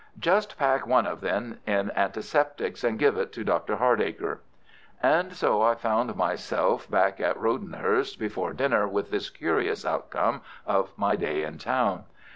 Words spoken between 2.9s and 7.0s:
give it to Dr. Hardacre." And so I found myself